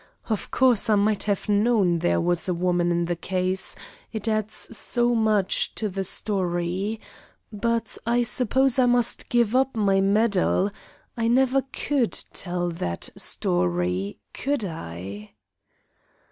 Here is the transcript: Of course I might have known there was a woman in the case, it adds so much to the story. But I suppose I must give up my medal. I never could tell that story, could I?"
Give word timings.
Of 0.31 0.49
course 0.49 0.89
I 0.89 0.95
might 0.95 1.21
have 1.25 1.47
known 1.47 1.99
there 1.99 2.19
was 2.19 2.49
a 2.49 2.55
woman 2.55 2.91
in 2.91 3.05
the 3.05 3.15
case, 3.15 3.75
it 4.11 4.27
adds 4.27 4.75
so 4.75 5.13
much 5.13 5.75
to 5.75 5.89
the 5.89 6.03
story. 6.03 6.99
But 7.53 7.99
I 8.03 8.23
suppose 8.23 8.79
I 8.79 8.87
must 8.87 9.29
give 9.29 9.55
up 9.55 9.75
my 9.75 10.01
medal. 10.01 10.71
I 11.15 11.27
never 11.27 11.61
could 11.71 12.13
tell 12.33 12.69
that 12.69 13.09
story, 13.15 14.17
could 14.33 14.65
I?" 14.65 15.33